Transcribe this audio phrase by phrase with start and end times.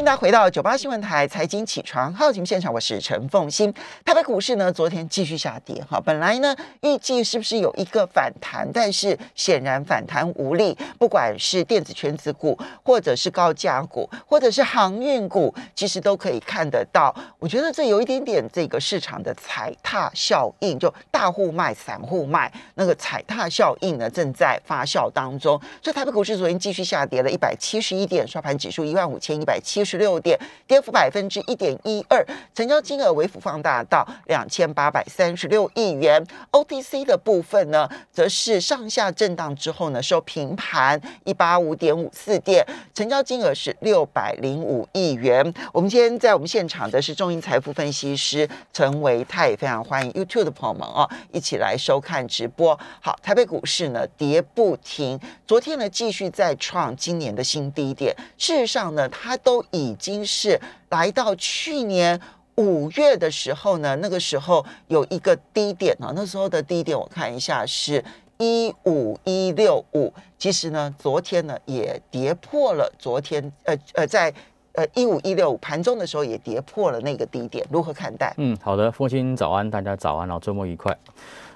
[0.00, 3.72] 迎大家回到九八新闻台财经起床号节目现场，我是陈凤欣。
[4.02, 10.76] 台北股市呢，昨天继续下跌哈，本来呢预计是不是有一个反弹，但是显然反弹无力。
[10.98, 17.14] 不管是电子全子股，或者是高价股，或者是航运股，其实都可以看得到。
[17.38, 25.60] 我觉得这有一点点这个市场的踩踏效应，就大户卖、散户卖，那个踩踏效应呢正在发酵当中。
[25.82, 29.80] 所以台北股市昨天继续下跌了一百七十一点，收盘指数一万五千一百七。
[29.80, 30.38] 七十六点，
[30.68, 36.24] 跌幅百分之一点一二，成交金额微幅放大到两千八百三十六亿元。
[36.52, 45.52] OTC 的部分呢，则是上下震荡之后呢，收平盘一八五点五四点，成交金额是六百零五亿元。
[45.72, 52.78] 我们今天在我们现场的是中银财富分析师陈维泰，非常欢迎 YouTube 的朋友们哦，一起来收看直播。
[53.00, 58.14] 好，台北股市呢跌不停，昨天呢继续再创今年的新低点。
[58.36, 62.20] 事实上呢，它都已已经是来到去年
[62.56, 68.04] 五月的时候呢，那个时候有一个低点啊，那时候的低点我看一下是
[68.38, 74.32] 一五一六五，其实呢，昨天呢也跌破了，昨天呃呃在
[74.72, 78.34] 呃一五一六五盘中的时候也跌破了那个低点，如何看待？
[78.36, 80.96] 嗯，好的，父亲早安，大家早安，然后周末愉快。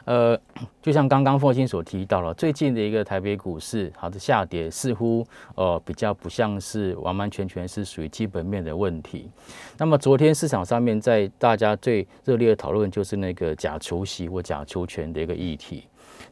[0.04, 0.38] 呃，
[0.82, 9.30] 就像刚刚凤欣所提到了，最近的一个台北股市好的下跌，似乎呃比较不像是完完全全是属于基本面的问题。
[9.78, 15.84] 那么昨天市场上面在大家最热烈的讨论就是那个假除息或假除权的一个议题。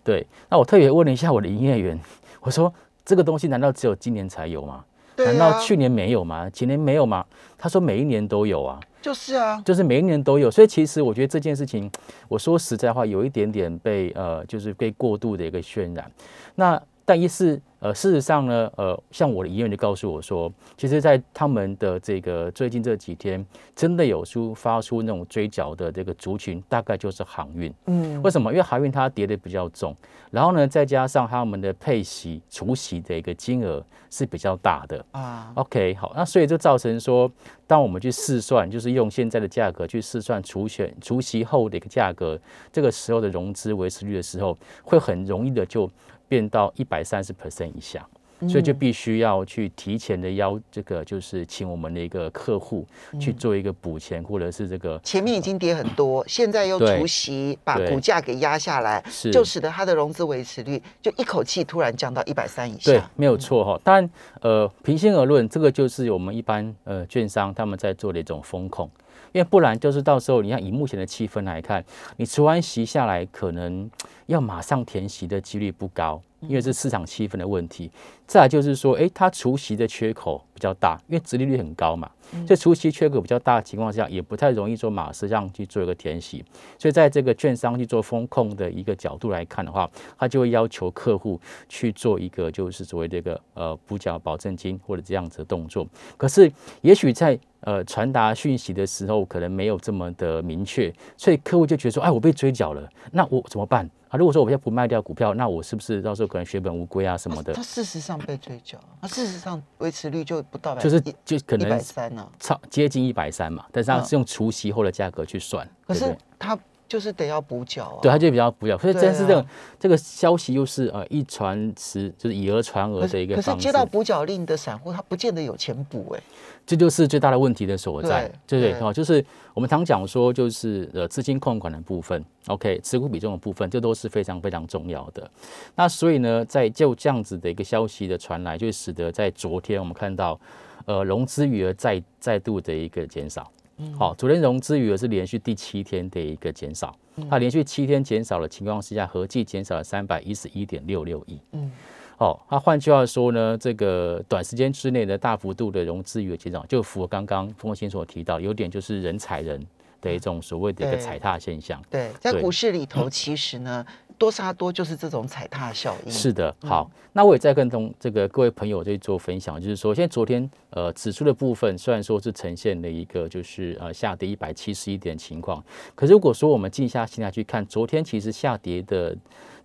[0.04, 1.98] 对，那我特别问了一下我的营业员，
[2.40, 2.72] 我说
[3.04, 4.84] 这个东西难道只有今年才有吗？
[5.16, 6.48] 难道去年没有吗？
[6.50, 7.24] 前年没有吗？
[7.56, 8.78] 他说每一年都有啊。
[9.02, 11.90] 就是啊，就是每一年都有，所以其实我觉得这件事情，
[12.28, 16.10] 我说实在话，有一点点被呃，就是被过度的一个渲染。
[16.54, 17.60] 那但一是。
[17.82, 27.74] 呃，事实上呢，呃，像我的医院就告诉我说，其实，在他们的这个最近这几天，真的有出发出那种追缴的这个族群，大概就是航运。
[27.86, 28.52] 嗯，为什么？
[28.52, 29.96] 因为航运它跌的比较重，
[30.30, 35.50] 然后呢，再加上他们的配息、除息的一个金额是比较大的啊。
[35.56, 37.28] OK，好，那所以就造成说，
[37.66, 42.38] 当我们去试算，就是用现在的价格去试算除选除息后的一个价格，
[42.70, 45.90] 这个时候的融资维持率的时候，会很容易的就。
[46.32, 48.02] 变到一百三十 percent 以下，
[48.48, 52.86] 所以就必须要去提前的邀这个，就是请我们的一个客户
[53.20, 62.92] 去做一个补钱，或者是这个前面已经跌很多，现在又除息把股价给压下来，就使得它的融资维持率就一口气突然降到一百三以下。
[62.92, 63.78] 对，没有错哈。
[63.84, 64.10] 当然，
[64.40, 68.90] 呃，平心而论，这个就是我们一般呃券商他们在做的一种风控。
[69.32, 71.82] 因为不然，就是到时候你看以目前的气氛来看，
[72.18, 73.90] 你除完息下来，可能
[74.32, 77.90] 要马上填息的几率不高，因为是市场气氛的问题。
[78.26, 82.10] 再就是说，诶，它除息的缺口比较大，因为殖利率很高嘛，
[82.46, 86.42] 所以除息缺口比较大的情况下，也不太容易说马上去做一个填息。
[86.78, 89.88] 所以在这个券商去做风控的一个角度来看的话，
[90.18, 91.38] 他就会要求客户
[91.68, 95.86] 去做一个就是所谓这个呃补缴保证金或者这样子的动作。
[96.16, 96.50] 可是
[96.80, 104.18] 也许在呃，传达讯息的时候可能没有这么的明确，所以客户就觉得说，哎，我被追缴了，那我怎么办啊？
[104.18, 107.52] 如果说我现在不卖掉股票，那我是不是到时候可能血本无归啊什么的？
[107.54, 116.58] 他事实上被追缴，那事实上维持率就不到，就是就可能一百三呢，超接近一百三嘛，但是它是用除息后的价格去算，可是他。
[116.92, 119.46] 就是得要补缴啊，对，他就比较补缴，所以真是这个
[119.80, 123.50] 这个消息又是呃一传十，就是以讹传讹的一个方式。
[123.50, 126.20] 可是接到补缴令的散户，他不见得有钱补哎，
[126.66, 128.86] 这就是最大的问题的所在，对不对？
[128.86, 135.30] 哦，就是我们常讲说，就是呃资金控管的部分，OK，持股比重的部分，这都是非常非常重要的。
[135.74, 140.38] 那所以呢，在就这样子的一个消息的传来，就使得在昨天我们看到
[140.84, 143.50] 呃融资余额再再度的一个减少。
[143.98, 146.96] 好，昨天融资余额是连续第七天的一个减少，
[147.30, 151.40] 它连续七天减少的情况之下，合计减少了三百一十一点六六亿。
[151.52, 151.70] 嗯，
[152.18, 159.64] 哦，那换句话说呢，这个短时间之内的大幅度的融资余额减少，就符合刚刚风先所提到，有点就是人踩人
[160.00, 161.82] 的一种所谓的一个踩踏现象。
[161.90, 163.84] 对，在股市里头，其实呢。
[164.18, 166.12] 多杀多就是这种踩踏效应。
[166.12, 175.64] 是的，好，那我也在跟同这个各位朋友在做分享，就是说，现在昨天呃指数的部分虽然说是呈现了一个就是呃下跌一百七十一点情况，
[175.94, 179.16] 可是如果说我们静下心来去看，昨天其实下跌的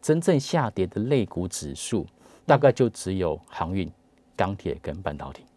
[0.01, 2.05] 真正下跌的类股指数，
[2.45, 3.91] 大概就只有航运、
[4.35, 5.43] 钢铁跟半导体。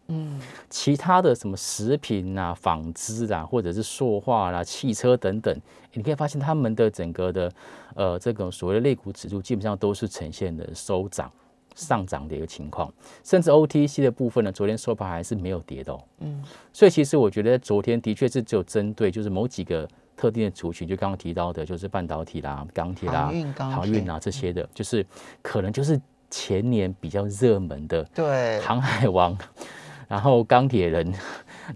[0.69, 5.55] 其他的什么食品啊、纺织啊，或者是塑化啦、汽车等等，
[5.93, 7.51] 你可以发现他们的整个的
[7.95, 11.31] 呃这个所谓的类股指数，基本上都是呈现的收涨
[11.75, 12.93] 上涨的一个情况，
[13.23, 16.01] 甚至 OTC 的部分呢，昨天收盘还是没有跌的哦。
[16.19, 16.43] 嗯，
[16.73, 19.87] 所以其实我觉得昨天的确是只有针对就是某几个
[20.17, 25.05] 特定的族群，就刚刚提到的，就是半导体啦、钢铁啦、航运啊这些的，就是
[25.41, 25.99] 可能就是
[26.29, 29.35] 前年比较热门的，对，航海王，
[30.11, 31.13] 然后钢铁人，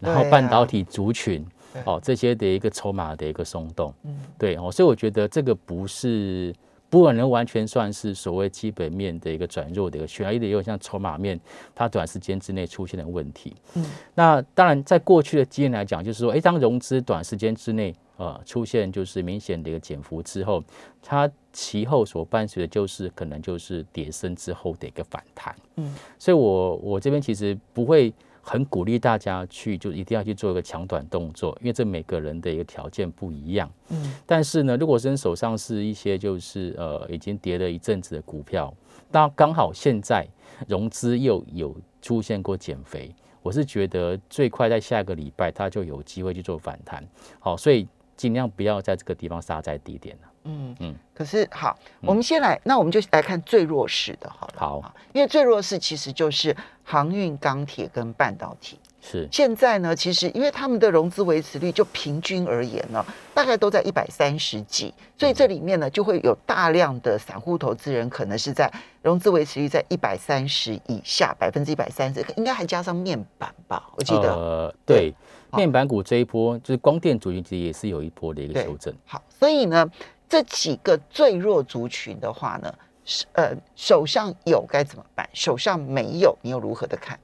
[0.02, 1.44] 然后半导体族群。
[1.84, 6.56] 哦，这些的一个筹码的一个松动，嗯，对哦，所以我觉得这个不是
[6.90, 11.38] 不可能完全算是所谓基本面的一个转弱的一个，选一的也有像筹码面，
[11.76, 20.64] 它短时间之内出现的问题，嗯，那当然在过去的经验来讲，就是说，哎，当融资短时间之内呃出现就是明显的一个减幅之后，
[21.02, 28.13] 它其后所伴随的就是可能就是跌升之后的一个反弹，嗯，所以我我这边其实不会。
[28.48, 33.68] 很鼓励大家去，就一定要去做一个抢短动作，因为这每个人的一个条件不一样。
[33.90, 38.72] 嗯，但是呢，如果真手上是一些就是呃已经跌了一阵子的股票，
[39.12, 40.28] 那刚好现在
[40.68, 43.12] 融资又有出现过减肥，
[43.42, 47.04] 我是觉得最快在下个礼拜它就有机会去做反弹。
[47.40, 50.30] 好，所以尽量不要在这个地方杀在低点了。
[50.48, 54.54] 嗯嗯，可是好，我们先来，那我们就来看最弱势的，好了。
[54.56, 58.80] 好，因为最弱势其实就是航运、钢铁跟半导体。
[59.02, 59.28] 是。
[59.32, 63.04] 现在呢，其实因为他们的融资维持率就平均而言呢，
[63.34, 68.72] 大概都在一百三十几，所以这里面呢就会有大量的散户投资人可能是在
[69.02, 73.90] 融资维持率在一百三十以下，百分之一百三十，应该还加上面板吧？
[73.96, 74.32] 我记得。
[74.32, 75.12] 呃，对，
[75.56, 78.94] 面板股这一波就是光电族群其实也是有一波的一个修正。
[79.06, 79.90] 好，所以呢。
[80.28, 82.74] 这几个最弱族群的话呢，
[83.06, 85.30] 是呃手上有该怎么办？
[85.34, 87.18] 手上没有，你又如何的看？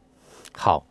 [0.53, 0.85] 好，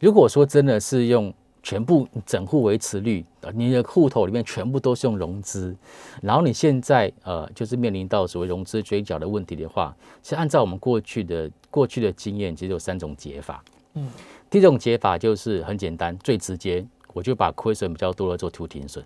[0.00, 3.24] 如果说真的是用全部整户维持率，
[3.54, 5.74] 你的户头里面全部都是用融资，
[6.20, 13.62] 然后你现在呃就是面临到所谓融资追缴的问题的话，是按照我们过去的过去的经验，其实有三种解法。
[13.94, 14.08] 嗯，
[14.52, 19.02] 第一种解法就是很简单，最直接，我就把亏损比较多的做图停损。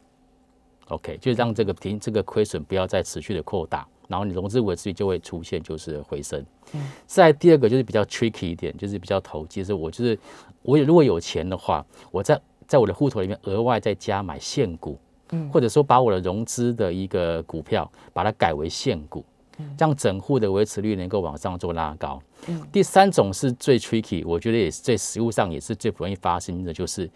[0.88, 6.44] OK，就让这个停这个亏损不要再持续的扩大，然后你融资维持率就会出现就是回升。
[6.72, 10.18] 嗯，再第二个就是比较 tricky 一点，就是比较投机，是我就是
[10.62, 14.98] 我如果有钱的话，我在在我的户头里面额外再加买现股，
[15.30, 19.35] 嗯，或者说把我的融资的一个股票把它改为现股，嗯，
[19.78, 22.20] 让整户的维持率能够往上做拉高。
[22.46, 27.10] 嗯，第三种是最 tricky，我觉得也是最实物上也是最不容易发生的，就是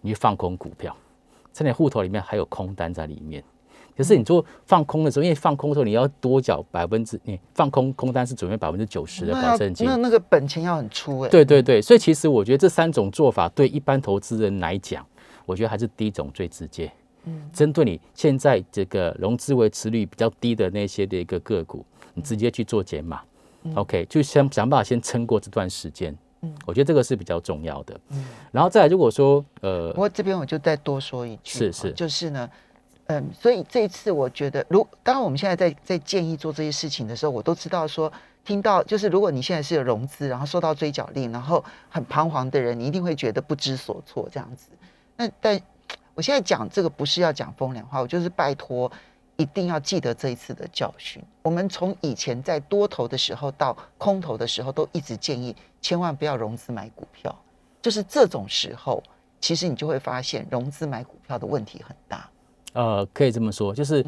[0.00, 0.96] 你放空股票。
[1.52, 3.42] 在你户头里面还有空单在里面，
[3.96, 11.28] 可是你做放空的时候，因为放空的时候你要多缴百分之，你放空空单是准备百分之九十的保证金，那那个本钱要很粗哎。
[11.28, 15.04] 对对对，所以其实我觉得这三种做法对一般投资人来讲，
[15.44, 16.90] 我觉得还是第一种最直接。
[17.24, 21.84] 嗯，针对你现在这个融资维持率比较低的那些的一个个股，
[22.14, 23.20] 你直接去做减码
[23.74, 26.16] ，OK，就想想办法先撑过这段时间。
[26.42, 28.00] 嗯，我觉得这个是比较重要的。
[28.08, 32.50] 嗯，然后再来，如果说呃，不过这边我就再多说一句，是是，就是呢，
[33.08, 38.10] 嗯，所以这一次我觉得，如当然我们现在在在建议做这些事情的时候，我都知道说，
[38.42, 44.70] 听到就是如果你现在是有融资，然后受到追缴令，然后很彷徨的人，你一定会觉得不知所措这样子。
[45.18, 45.60] 那但
[46.14, 48.90] 我现在讲这个不是要讲风凉话，我就是拜托。
[49.36, 51.22] 一定要记得这一次的教训。
[51.40, 57.34] 我们从以前在多头的时候到空头的时候，都一直建议千万不要融资买股票。
[57.80, 59.02] 就是这种时候，
[59.40, 62.28] 其实你就会发现融资买股票的问题很大。
[62.74, 64.04] 呃，可以这么说，就是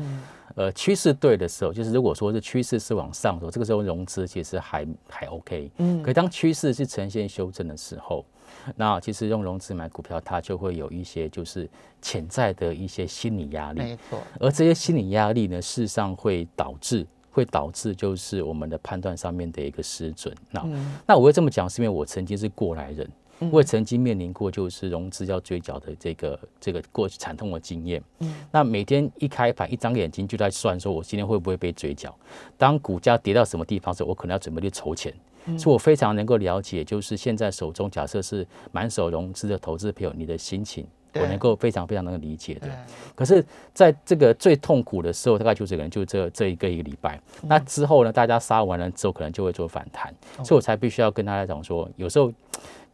[0.55, 5.71] 呃趋势对的时候，就是如果说是趋势是往上走，这个时候融资其实还还 OK。
[5.79, 6.03] 嗯。
[6.03, 8.23] 可当趋势是呈现修正的时候。
[8.77, 11.69] 那其实用融资买股票，它就会有一些就是
[12.01, 14.21] 潜在的一些心理压力，没错。
[14.39, 20.35] 而这些心理压力呢，事实上会导致会导致就是我们的判断上面的一个失准。
[20.51, 20.65] 那
[21.07, 23.11] 那我会这么讲，是因为我曾经是过来人，
[23.51, 28.03] 我也曾经面临过就是融资要追缴的这个这个过去惨痛的经验。
[28.21, 28.35] 嗯。
[28.51, 32.15] 那每天一开盘，一张眼睛就在算，说我今天会不会被追缴？
[32.59, 35.13] 当股价跌到什么地方时，候，我可能要准备去筹钱。
[35.59, 42.69] 所以我非常能够了解，就是现在手中假设是满手融资的投资朋友，你的心情，我能够非常非常能够理解的。
[43.15, 47.21] 可是，在这个最痛苦的时候，大概就是可能就这这一个一个礼拜。
[47.43, 50.15] 那之后呢，大家杀完了之后，可能就会做反弹。
[50.45, 52.33] 所以我才必须要跟大家讲说，有时候。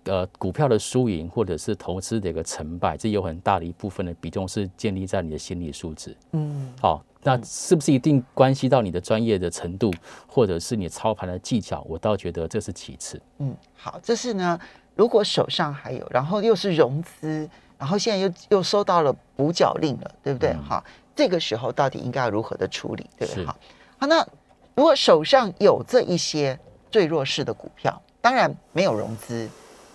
[0.08, 6.16] 呃，股票的输赢或者是投资的一个成败，这有很大的一部分的比重是建立在你的心理素质。
[6.32, 9.92] 嗯，好，那是不是一定关系到你的专业的程度，
[10.26, 11.84] 或者是你操盘的技巧？
[11.88, 13.20] 我倒觉得这是其次。
[13.38, 14.58] 嗯，好，这是呢，
[14.96, 17.48] 如果手上还有，然后又是融资，
[17.78, 20.52] 然后现在又又收到了补缴令了，对不对？
[20.68, 20.82] 哈，
[21.14, 23.06] 这个时候到底应该要如何的处理？
[23.16, 23.44] 对不对？
[23.44, 23.56] 好，
[23.98, 24.26] 好，那
[24.74, 26.58] 如果手上有这一些。
[26.90, 29.46] 最弱势的股票，当然没有融资，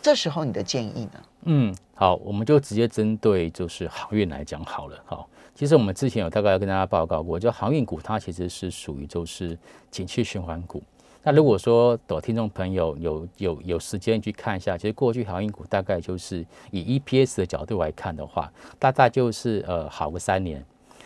[0.03, 1.23] 这时候你的建议呢？
[1.45, 5.01] 嗯，好，我们就直接针对就是航运来讲好了。
[5.05, 9.57] 好，其实我们之前有大概要跟大家报告过，就航运股它其实是属于就是
[9.89, 10.83] 景气循环股。
[11.23, 20.61] 那如果说的听众朋友有有有时间去看一下，其实过去航运股大概就是以 EPS 的角度来看的话，大概就是呃好个三年，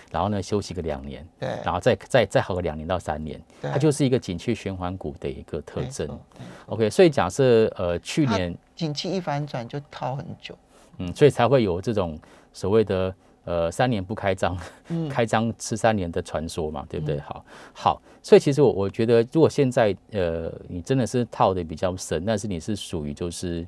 [0.10, 6.20] 然后呢休息个两年，对，然后再再再好个两年到三年，它就是一个景气循环股的一个特征
[6.66, 10.56] OK，所以假设呃去年景气一反转就套很久，
[11.00, 12.18] 嗯，所以才会有这种
[12.54, 14.58] 所谓的呃三年不开张，
[14.88, 17.20] 嗯开张吃三年的传说嘛，对不对？
[17.20, 17.44] 好，
[17.74, 23.68] 好，所以其实我我觉得，如果现在呃你真的是套的比较深，但是你是属于就是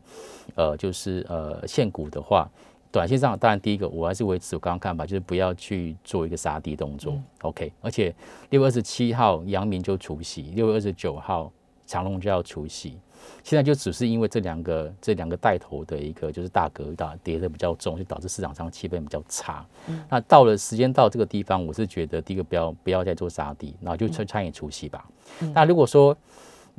[0.55, 2.49] 呃就是呃现股的话。
[2.91, 7.13] 短线上，当然第一个我还是维持我刚刚看法，就是不要去做一个杀低动作。
[7.43, 8.11] OK，而且
[8.49, 11.51] 六月二十七号阳明就除夕，六月二十九号
[11.85, 12.97] 长隆就要除夕，
[13.43, 19.65] 现在就只是因为这两个这两个带头的一个就是大格大跌的比较重，就导致市场上气氛比较差。
[20.09, 25.05] 那到了时间到这个地方，我是觉得第一个不要不要再做杀低，然后就参参与除夕吧。
[25.53, 26.15] 那如果说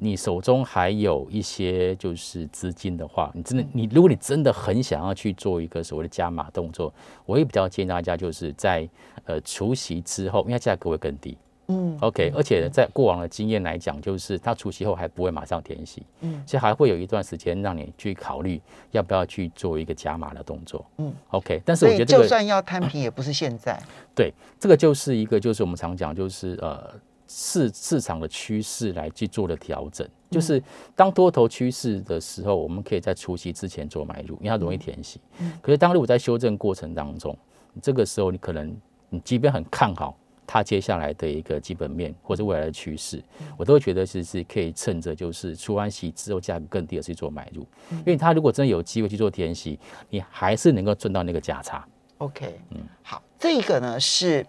[0.02, 6.92] 你手中还有一些就是资金的话，你真的你如果你真的很想要去做一个所谓的加码动作，
[7.26, 8.88] 我也比较建议大家就是在
[9.24, 11.36] 呃除夕之后，因为价格会更低。
[11.70, 18.60] 嗯 OK，而且在过往的经验来讲，就是它除夕后还不会马上填息，嗯，所以还会有一段时间让你去考虑
[18.90, 20.84] 要不要去做一个加码的动作。
[20.98, 23.80] 嗯，OK，但是我觉得这个就算要摊平，也不是现在，
[24.14, 26.90] 对，这个就是一个，就是我们常讲，就是呃
[27.28, 30.06] 市市场的趋势来去做的调整。
[30.30, 30.62] 就是
[30.94, 35.20] 当多头趋势的时候，我们可以在除夕之前做买入，因为它容易填息。
[35.40, 37.36] 嗯可是当如果在修正过程当中，
[37.82, 38.72] 这个时候你可能
[39.08, 40.16] 你即便很看好
[40.52, 43.22] 它接下来的一个基本面或者未来的趋势，
[43.56, 49.78] 我都会觉得其实是可以趁着就是出完息之后价格更低的去做买入，因为它如果真的有机会去做填息，
[50.08, 51.86] 你还是能够赚到那个价差。
[52.18, 54.44] OK，嗯，好，这一个呢是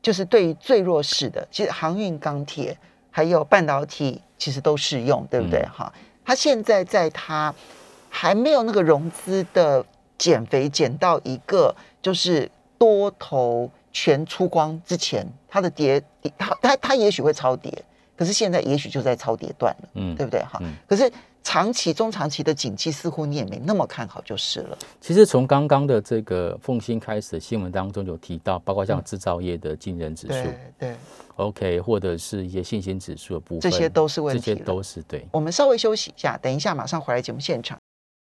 [0.00, 2.74] 就是对于最弱势的，其实航运、钢铁
[3.10, 5.62] 还有半导体其实都适用，对不对？
[5.66, 5.92] 哈、
[6.24, 7.54] 它现在在它
[8.08, 9.84] 还没有那个融资的
[10.16, 16.02] 减肥减到一个就是多头全出光之前，它的跌，
[16.36, 17.72] 它它它也许会超跌，
[18.14, 20.42] 可是现在也许就在超跌段了，嗯，对不对？
[20.42, 21.10] 哈、嗯可是
[21.42, 24.76] 长期、中长期的景气似乎你也没那么看好，就是了。
[25.00, 30.96] 其实从刚刚的这个凤新开始的新闻当中有提到，包括像制造业的惊人指数、对对。
[31.36, 35.26] o k 或者是一些信心指数的部分，这些都是问题这些都是对。
[35.32, 37.78] 我们稍微休息一下，等一下马上回来节目现场。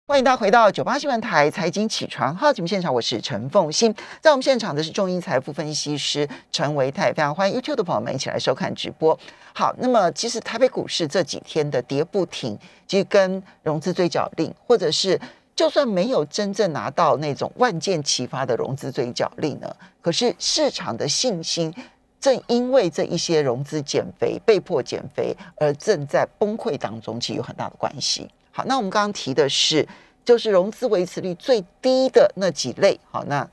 [0.07, 9.17] 欢迎大家回到九八新闻台财经起床号节目现场，我是陈凤欣，在我们现场的是中英财富分析师陈维泰，非常欢迎 YouTube 的朋友们一起来收看直播。
[9.51, 15.19] 好，那么其实台北股市这几天的跌不停，其实跟融资追缴令，或者是
[15.55, 21.73] 就算没有真正拿到那种万箭齐发的融资追缴令呢，可是市场的信心
[22.19, 28.29] 正因为这一些融资减肥、被迫减肥而正在崩溃当中，其实有很大的关系。
[28.55, 29.85] 好，那我们刚刚提的是，
[30.23, 32.97] 就是融资维持率最低的那几类。
[33.11, 33.45] 好，那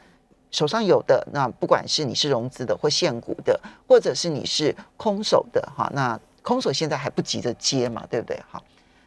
[0.53, 8.41] 手上有的，那不管是你是融资的或现股的，或者是你是空手的，哈，那空手现在还不急着接嘛，对不对？
[8.49, 8.63] 好，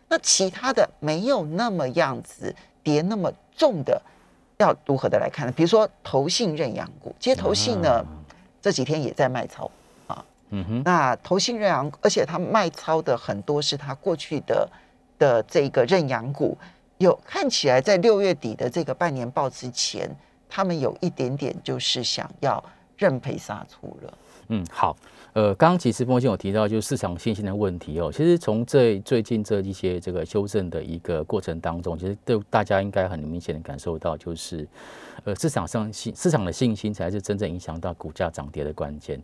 [0.10, 4.02] 那其他的没有那么样子跌那么重的，
[4.58, 5.54] 要如何的来看呢？
[5.56, 8.06] 比如说投信认养股，其实投信呢、啊
[8.62, 9.72] 这几天也在卖超。
[10.50, 14.68] 嗯哼，那投信认养，而且他卖超的很多是他过去的
[15.17, 16.57] 的这个认养股，
[16.98, 20.10] 有看起来在六月底的这个半年报之前，
[20.50, 22.63] 他们有一点点就是想要
[22.98, 24.17] 认赔杀出了。
[24.50, 24.95] 嗯，好。
[25.34, 28.10] 呃，刚刚其实风信有提到，就是市场信心的问题哦。
[28.10, 34.65] 其实从这最近这一些这个修正的一个过程当中，其实对大家应该很明显的感受到，就是
[35.25, 39.22] 呃市场上信市场的信心才是真正影响到股价涨跌的关键。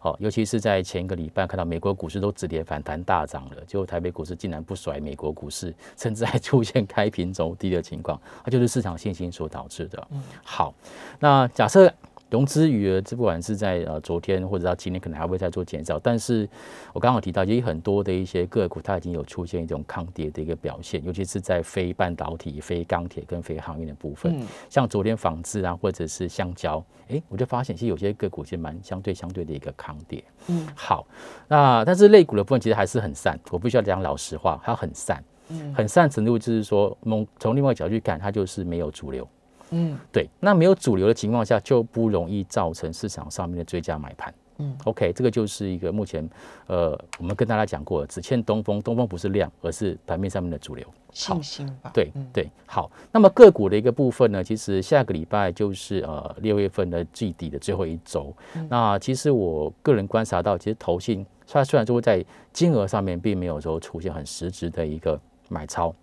[0.00, 10.06] 好、尤其是在前一个礼拜看到美国股市都止跌反弹大涨了，结果台北股市竟然不甩美国股市，甚至还出现开平走低的情况，它就是市场信心所导致的。
[10.44, 10.74] 好，
[11.18, 11.92] 那假设
[12.28, 15.98] 融资余额，这不管是在呃昨天或者到今天，可能还会再做减少。
[15.98, 16.48] 但是
[16.92, 24.40] 我刚刚有提到，也有很多的一些个股，它已经有出现一种抗跌的一个表现，尤其是在非半导体、非钢铁跟非航运的部分。
[24.40, 30.22] 嗯像昨天纺织啊，或者是橡胶，诶，我就发现其实有些个股其实蛮相对相对的一个抗跌。
[30.48, 31.06] 嗯好，
[31.46, 39.26] 那但是类股的部分其实还是很散，我必须要讲老实话，它很散，嗯很散程度就是说，从从另外一个角度去看，它就是没有主流。
[39.70, 44.32] 嗯对，那没有主流的情况下，就不容易造成市场上面的追加买盘。
[44.58, 46.26] 嗯，OK，这个就是一个目前
[46.66, 50.86] 呃，我们跟大家讲过，只欠东风，东风不是量，而是盘面上面的主流。
[51.12, 51.90] 信心吧。
[51.92, 52.90] 对对，好。
[53.12, 58.34] 那么个股的一个部分呢，其实下个礼拜就是呃六月份的季底的最后一周。
[58.70, 65.20] 那其实我个人观察到，其实投信它虽然说在金额上面并没有说出现很实质的一个
[65.50, 65.94] 买超，嗯，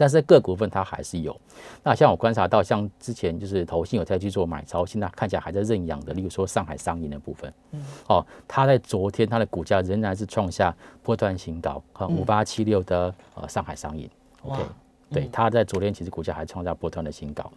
[0.00, 1.38] 但是个股份它还是有。
[1.82, 14.08] 那像我观察到，像之前就是投信有在去做买超，现在看起来还在认养的，例如说上海商银的部分，嗯，哦，它在昨天它的股价仍然是创下波段新高，和五八七六的呃上海商银。
[14.42, 14.62] OK，
[15.10, 17.52] 对，它在昨天其实股价还创下波段的新高，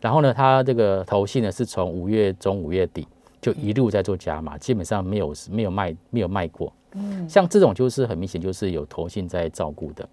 [0.00, 3.08] 然后呢，它这个头信呢是从五月中五月底
[3.40, 6.72] 就一路在做加码，基本上没有没有卖没有卖过。
[6.92, 10.08] 嗯，像这种就是很明显就是有投信在照顾的。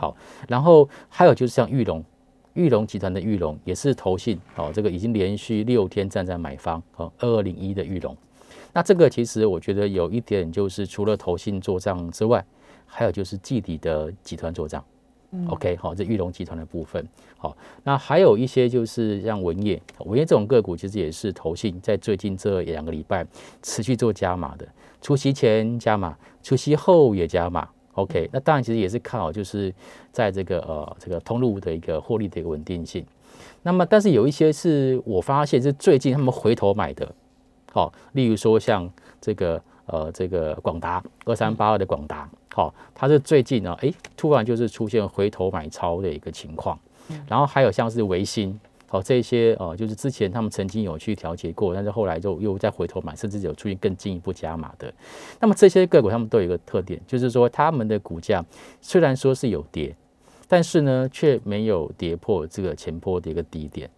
[0.00, 0.16] 嗯，好，
[0.48, 2.02] 然后还有就是像玉龙，
[2.54, 8.16] 玉龙集团的玉龙也是投信哦，这个已经连续六天站在买方哦，二二零一的玉龙，
[8.72, 12.44] 那这个其实我觉得有一点就是除了投信做账之外，
[12.86, 14.82] 还有就是季底的集团做账。
[15.46, 17.06] OK，好，这玉龙集团的部分，
[17.38, 23.24] 好，那还有一些就是像文业，文业这种个股其实也是投信在最近这两个礼拜
[23.62, 24.66] 持续做加码的，
[25.00, 29.72] 除夕前加码，除夕后也加码，OK，那当然其实也是看好就是
[30.12, 33.04] 在这个呃这个通路的一个获利的一个稳定性，
[33.62, 37.14] 那么但是有一些是我发现是最近他们回头买的，
[37.72, 42.28] 好，例如说像这个呃这个广达二三八二的广达。
[42.52, 46.76] 好，它是最近呢，哎，突然就是出现回头买超的一个情况，
[47.28, 48.58] 然后还有像是维新，
[48.92, 54.92] 好这些哦，就是之前他们曾经有去调节过，但是后来就又再回头买，甚至有出现更进一步加码的。
[55.38, 58.44] 那么这些个股他们都有一个特点，就是说他们的股价
[58.80, 59.94] 虽然说是有跌，
[60.48, 63.88] 但是呢却没有跌破这个前波的一个低点。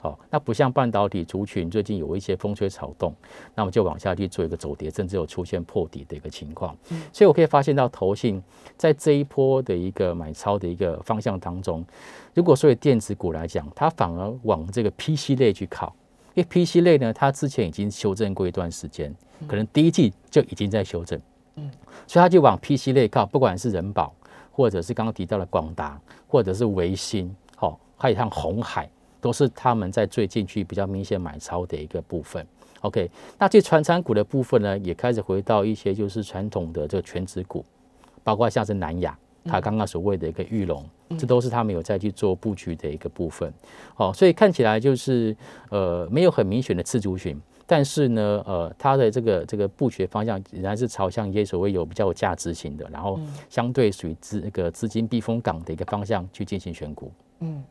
[0.00, 3.12] 好，那不像半导体族群最近有一些风吹草动，
[3.56, 6.76] 那么就往下去做一个走跌，甚至有出现破底的一个情况。
[6.90, 8.40] 嗯，所以我可以发现到投信
[8.76, 11.84] 在这一波的一个买超的一个方向当中，
[12.32, 15.92] 如果说以电子股来讲，它反而往这个 PC 类去靠，
[16.34, 19.12] 因为 PC 类呢，它之前已经修正过一段时间，
[19.48, 21.20] 可能第一季就已经在修正，
[21.56, 21.68] 嗯，
[22.06, 24.14] 所以它就往 PC 类靠，不管是人保，
[24.52, 28.88] 或者是刚刚提到的广达，或者是维新，好，还有像红海。
[29.20, 32.46] 都是他们在最近去比较明显买超的一个部分。
[32.82, 37.64] OK，那这传产股的部分呢，也开始回到一些就是传统的这个全职股，
[38.22, 40.84] 包括像是南亚，它刚刚所谓的一个玉龙，
[41.18, 43.52] 这都是他们有在去做布局的一个部分。
[43.96, 45.36] 哦，所以看起来就是
[45.70, 53.18] 呃没有很明显的次族群，但是呢呃它的这个这个布局方向仍然是朝向一些所谓有比较有价值型的，然后
[53.50, 57.10] 相对属于资那个资金避风港的一个方向去进行选股。
[57.40, 57.64] 嗯。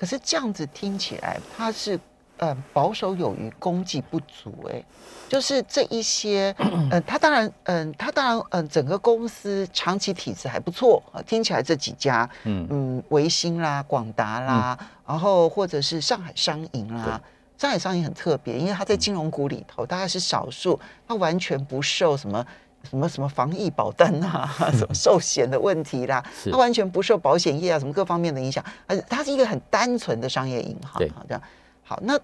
[0.00, 2.00] 可是这样子听起来，它是
[2.38, 4.82] 嗯保守有余，功绩不足哎，
[5.28, 6.54] 就是这一些
[6.90, 11.20] 嗯，它当然嗯，它当然嗯，整个公司长期体质还不错啊。
[11.26, 17.20] 听起来这几家嗯嗯，维新啦、广达啦，然后或者是上海商银啦，
[17.58, 22.42] 上海商银很特别，因为它在金融股里头大概是少数，它完全不受什么。
[22.88, 31.42] 什么什么防疫保单啊， 什么寿险的问题啦，它完全不受保险业啊什么各方面的影响，而且它是一个很单纯的商业银行，好这样。
[31.82, 32.18] 好，那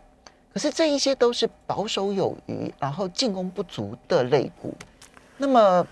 [0.52, 4.74] 可是这一些都是保守有余，然后进攻不足的类股。
[5.36, 5.86] 那么，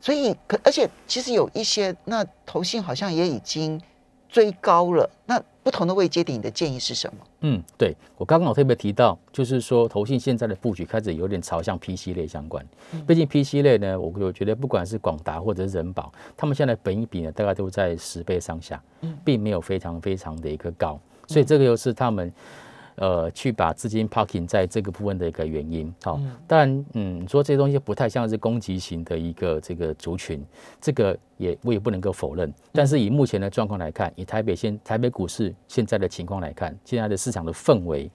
[0.00, 3.80] 所以可而且其实有一些那投信好像也已经
[4.28, 5.42] 追高了，那。
[5.66, 7.26] 不同的位阶点，你的建议是什么？
[7.40, 12.66] 嗯，对我刚刚我特别提到，就是说投信现在的布局开始有点朝向 PC 类相关。
[13.06, 18.82] 毕竟 PC 类呢，我我觉得不管是广达或者是人保，他们现在本一比呢，大概都在十倍上下，
[19.24, 22.32] 并没有非常非常的一个高，所以这个又是他们。
[22.96, 30.42] 呃，去把资金 parking 在这个部分的一个原因，好，但嗯，说这些东西不太像是攻击型的一个这个族群，
[30.80, 32.52] 这个也我也不能够否认。
[32.72, 38.10] 但是以目前的状况来看，以台北现台北股市现在的情况来看，现在的市场的氛围，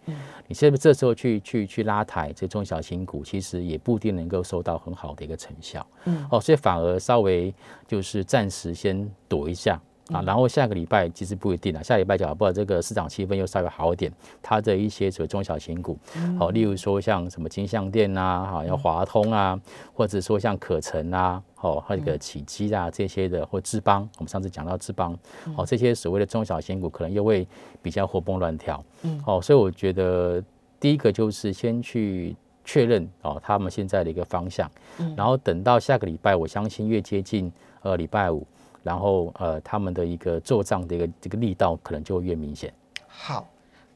[0.48, 7.54] 你现在这时候去去去拉抬这中小型股，其实也不一定能够收到很好的一个成效，嗯，哦，所以反而稍微
[7.88, 9.80] 就是暂时先躲一下。
[10.12, 14.12] 啊，然后下个礼拜其实不一定了，下礼拜讲不好，这个市场气氛又稍微好一点，
[14.42, 15.98] 它的一些所谓中小型股，
[16.38, 19.60] 好，例如说像什么金相店啊，好，要华通啊，
[19.94, 25.18] 或者说像可成啊，好，还有个启基啊这些的，或智邦，我们上次讲到智邦，
[25.56, 27.48] 好，这些所谓的中小型股可能又会
[27.82, 30.44] 比较活蹦乱跳，嗯，好，所以我觉得
[30.80, 32.36] 第一个就是先去
[32.66, 37.50] 确认哦他们现在的一个方向，嗯，然后等到下个礼拜，我相信越接近
[37.84, 38.46] 呃礼拜五。
[38.84, 42.74] 然后呃，他们的一个做账的一个这个力道可能就会越明显。
[43.08, 43.48] 好，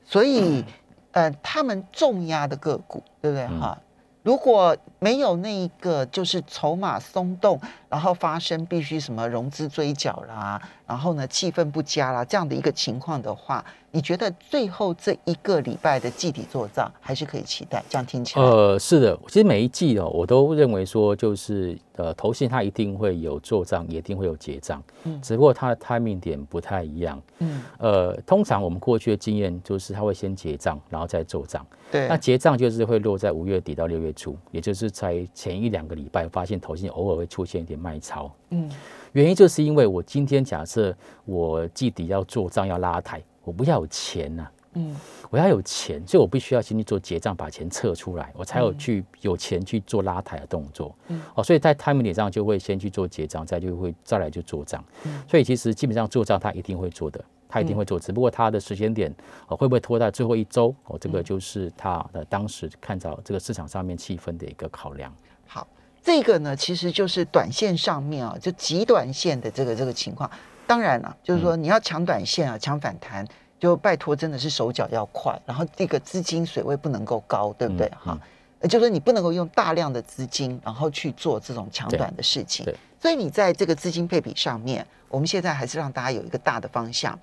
[0.04, 0.64] 所以
[1.12, 3.78] 呃，他们重压的个股，对不对哈？
[4.22, 17.84] 如果没有那一个就是筹码松动，然后发生必须什么融资追缴啦，然后呢气氛不佳啦这样的一个情况的话，你觉得最后这一个礼拜的季底做账还是可以期待？
[17.90, 31.66] 这样听起来，呃，是的，其实每一季哦，我都认为说就是呃，投信它一定会有做账，也一定会有结账，嗯，只不过它的 timing 点不太一样，嗯，呃，通常我们过去的经验就是它会先结账，然后再做账。
[31.92, 38.30] 对，那结账就是会落在五月底到六月初，也就是在前一两个礼拜，发现投信偶尔会出现一点卖超。
[38.50, 38.70] 嗯，
[39.16, 44.46] 原因就是因为我今天假设我季底要做账要拉抬，我不要有钱呐。
[44.74, 44.94] 嗯，
[45.30, 50.94] 我要有钱，所以我必须要先去做结账，把钱撤出来，我才有去有钱去做拉抬的动作。
[51.08, 54.84] 嗯，哦，所以在 time 点上就会先去做结账，再就会再来就做账。
[55.06, 57.24] 嗯，所以其实基本上做账他一定会做的。
[57.48, 59.10] 他一定会做，只不过他的时间点
[59.48, 65.14] 哦会不会拖到最后一周哦，这个就是他的当时看到这个市场上面气氛的一个考量。
[65.48, 65.66] 好，
[66.06, 70.30] 这个呢其实就是短线上面啊，就极短线的这个这个情况。
[70.68, 73.28] 当然了，就是说你要抢短线啊，抢反弹，
[73.60, 77.92] 就拜托真的是手脚要快，然后这个资金水位不能够高，对不对？
[78.00, 78.16] 哈，
[78.62, 82.72] 就是说你不能够用大量的资金，然后去做这种抢短的事情。
[83.00, 87.20] 所以你在这个资金配比上面，我们现在还是让大家有一个大的方向。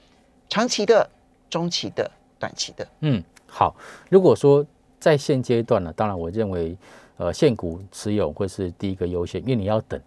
[0.48, 1.08] 长期的、
[1.48, 3.76] 中期的、短期的，嗯，好。
[4.10, 4.66] 如果说
[5.00, 6.76] 在现阶段呢，当然我认为，
[7.16, 10.00] 呃，现股持有会是第一个优先，因为你要等，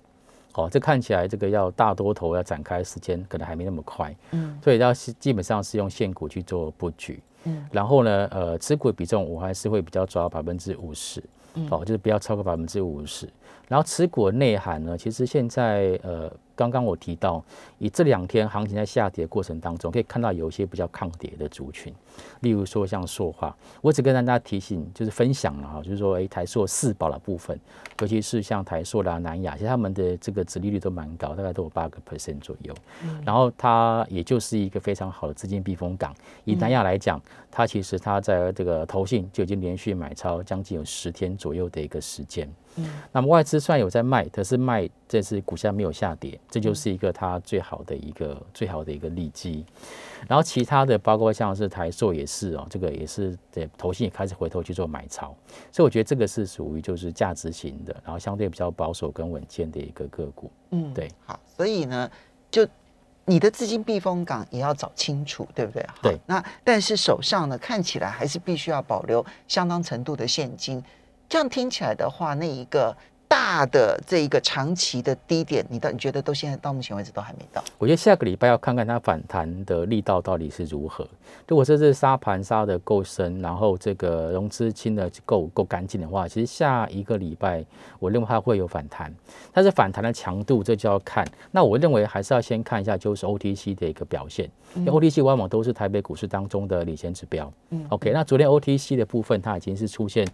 [0.53, 13.29] 哦，这看起来这个要大多头要展开时间可能还没那么快，嗯，所以要是基本上是用现股去做布局，嗯，然后呢，呃，持股比重我还是会比较抓百分之五十，嗯，哦，就是不要超过百分之五十，
[13.67, 16.31] 然后持股内涵呢，其实现在呃。
[16.55, 17.43] 刚刚我提到，
[17.77, 21.93] 以这两天行情在下跌过程当中，可以看到有一些比较抗跌的族群，
[22.39, 27.59] 例如说像塑化，我只跟大家提醒，就是分享了哈，就是说，哎，台塑四宝的部分，
[27.99, 32.73] 尤其是像台塑啦、南亚，其实他们的这个殖利率都蛮高，大概都有八个 percent 左右。
[33.25, 36.15] 然后它也就是一个非常好的资金避风港。
[36.45, 42.49] 以南亚来讲，它其实它在这个投信就已经连续买超将近有十天左右的一个时间。
[43.11, 49.65] 那么外资虽然有在卖，可是卖这次股价没有下跌，这就是一个它最好的一个最好的一个利基。
[50.27, 55.35] 然后其他的包括像是台塑也是哦，这个也是对投信也开始回头去做买超，
[55.71, 60.51] 所以我觉得这个是属于就是价值型的，然后相对比较保守跟稳健的一个个股。
[60.71, 62.09] 嗯，对，好，所以呢，
[62.49, 62.67] 就
[63.23, 65.85] 你的资金避风港也要找清楚，对不对？
[66.01, 66.17] 对。
[66.25, 70.83] 那但是手上呢，看起来还是必须要保留相当程度的现金。
[71.27, 72.95] 这样听起来的话，那一个
[73.45, 77.63] 大的这一个长期的低点，你到你觉得都现在到目前为止都还没到？
[77.77, 81.08] 我觉得下个礼拜要看看它反弹的力道到底是如何。
[81.47, 87.63] 如果这次沙盘杀的够深，然后这个融资清的够够干净的话，其实下一个礼拜
[87.99, 89.13] 我认为它会有反弹。
[89.53, 91.23] 但是反弹的强度这就要看。
[91.51, 94.49] 那我认为还是要先看一下就是 OTC 的一个表现。
[94.73, 97.49] 因为 OTC 往往都是台北股市当中的领先指标。
[97.69, 100.27] 嗯，OK，那昨天 OTC 的部分它已经是出现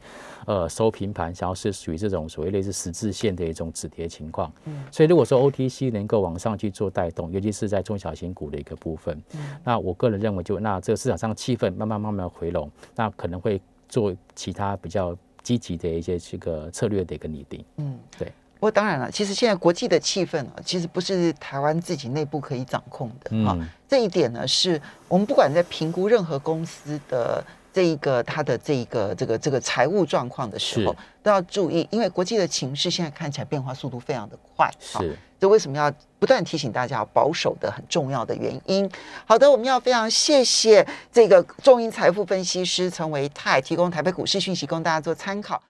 [0.48, 4.54] 呃收平盘，想要是属于这种所谓类似十字线的一种止跌情况。
[4.66, 13.60] 嗯，所以如果说 OTC 能够往上去做带动，尤其是在中小型股的一个部分，嗯，那我个人认为就那这个市场上气氛慢慢慢慢回笼，那可能会
[13.90, 17.66] 做其他比较积极的一些这个策略的一个拟定。
[17.78, 18.32] 嗯，对。
[18.60, 23.58] 不过当然了，其实现在国际的气氛啊，其实不是台湾自己内部可以掌控的啊。
[23.88, 34.70] 这一点呢，是我们不管在评估任何公司的这一个它的这一个这个这个财务状况的时候，都要注意，因为国际的情势现在看起来变化速度非常的快。
[34.80, 38.88] 是，这为什么要不断提醒大家保守的很重要的原因。
[39.26, 45.60] 好的，我们要非常谢谢这个中银财富分析师陈维泰提供台北股市讯息，供大家做参考。